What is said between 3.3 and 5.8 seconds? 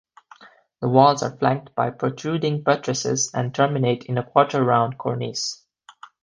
and terminate in a quarter-round cornice.